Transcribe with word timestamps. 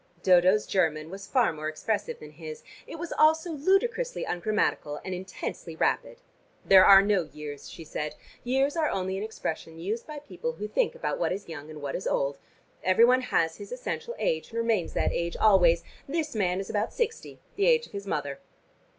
Dodo's 0.23 0.65
German 0.65 1.11
was 1.11 1.27
far 1.27 1.53
more 1.53 1.69
expressive 1.69 2.17
than 2.17 2.31
his, 2.31 2.63
it 2.87 2.95
was 2.95 3.13
also 3.19 3.51
ludicrously 3.51 4.23
ungrammatical, 4.25 4.99
and 5.05 5.13
intensely 5.13 5.75
rapid. 5.75 6.21
"There 6.65 6.83
are 6.83 7.03
no 7.03 7.25
years," 7.31 7.69
she 7.69 7.83
said. 7.83 8.15
"Years 8.43 8.75
are 8.75 8.89
only 8.89 9.15
an 9.19 9.23
expression 9.23 9.77
used 9.77 10.07
by 10.07 10.17
people 10.17 10.53
who 10.53 10.67
think 10.67 10.95
about 10.95 11.19
what 11.19 11.31
is 11.31 11.47
young 11.47 11.69
and 11.69 11.83
what 11.83 11.93
is 11.95 12.07
old. 12.07 12.39
Every 12.83 13.05
one 13.05 13.21
has 13.21 13.57
his 13.57 13.71
essential 13.71 14.15
age, 14.17 14.49
and 14.49 14.57
remains 14.57 14.93
that 14.93 15.11
age 15.13 15.37
always. 15.37 15.83
This 16.09 16.33
man 16.33 16.59
is 16.59 16.71
about 16.71 16.91
sixty, 16.93 17.39
the 17.55 17.67
age 17.67 17.85
of 17.85 17.91
his 17.91 18.07
mother." 18.07 18.39